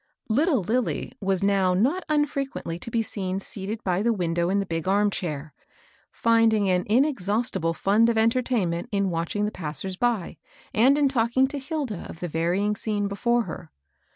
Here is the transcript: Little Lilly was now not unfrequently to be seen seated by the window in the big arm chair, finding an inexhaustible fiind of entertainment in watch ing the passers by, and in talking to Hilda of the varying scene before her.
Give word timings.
Little 0.29 0.63
Lilly 0.63 1.11
was 1.21 1.43
now 1.43 1.75
not 1.75 2.03
unfrequently 2.09 2.79
to 2.79 2.89
be 2.89 3.03
seen 3.03 3.39
seated 3.39 3.83
by 3.83 4.01
the 4.01 4.11
window 4.11 4.49
in 4.49 4.59
the 4.59 4.65
big 4.65 4.87
arm 4.87 5.11
chair, 5.11 5.53
finding 6.11 6.67
an 6.71 6.85
inexhaustible 6.87 7.75
fiind 7.75 8.09
of 8.09 8.17
entertainment 8.17 8.89
in 8.91 9.11
watch 9.11 9.35
ing 9.35 9.45
the 9.45 9.51
passers 9.51 9.97
by, 9.97 10.37
and 10.73 10.97
in 10.97 11.07
talking 11.07 11.47
to 11.49 11.59
Hilda 11.59 12.07
of 12.09 12.19
the 12.19 12.27
varying 12.27 12.75
scene 12.75 13.07
before 13.07 13.43
her. 13.43 13.69